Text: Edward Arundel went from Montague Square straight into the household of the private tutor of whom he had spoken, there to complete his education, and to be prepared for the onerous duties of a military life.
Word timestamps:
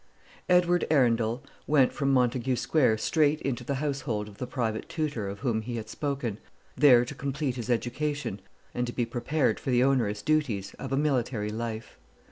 Edward 0.49 0.87
Arundel 0.89 1.43
went 1.67 1.93
from 1.93 2.11
Montague 2.11 2.55
Square 2.55 2.97
straight 2.97 3.39
into 3.41 3.63
the 3.63 3.75
household 3.75 4.27
of 4.27 4.39
the 4.39 4.47
private 4.47 4.89
tutor 4.89 5.29
of 5.29 5.41
whom 5.41 5.61
he 5.61 5.75
had 5.75 5.89
spoken, 5.89 6.39
there 6.75 7.05
to 7.05 7.13
complete 7.13 7.55
his 7.55 7.69
education, 7.69 8.41
and 8.73 8.87
to 8.87 8.93
be 8.93 9.05
prepared 9.05 9.59
for 9.59 9.69
the 9.69 9.83
onerous 9.83 10.23
duties 10.23 10.73
of 10.79 10.91
a 10.91 10.97
military 10.97 11.51
life. 11.51 11.99